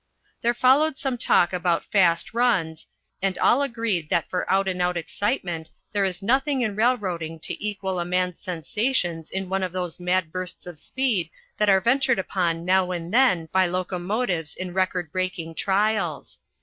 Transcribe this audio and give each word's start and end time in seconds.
There 0.41 0.55
followed 0.55 0.97
some 0.97 1.15
talk 1.15 1.53
about 1.53 1.85
fast 1.91 2.33
runs, 2.33 2.87
and 3.21 3.37
all 3.37 3.61
agreed 3.61 4.09
that 4.09 4.27
for 4.31 4.51
out 4.51 4.67
and 4.67 4.81
out 4.81 4.97
excitement 4.97 5.69
there 5.93 6.03
is 6.05 6.23
nothing 6.23 6.61
in 6.61 6.75
railroading 6.75 7.39
to 7.41 7.63
equal 7.63 7.99
a 7.99 8.03
man's 8.03 8.39
sensations 8.39 9.29
in 9.29 9.47
one 9.47 9.61
of 9.61 9.73
those 9.73 9.99
mad 9.99 10.31
bursts 10.31 10.65
of 10.65 10.79
speed 10.79 11.29
that 11.57 11.69
are 11.69 11.79
ventured 11.79 12.17
upon 12.17 12.65
now 12.65 12.89
and 12.89 13.13
then 13.13 13.47
by 13.51 13.67
locomotives 13.67 14.55
in 14.55 14.73
record 14.73 15.11
breaking 15.11 15.53
trials. 15.53 16.39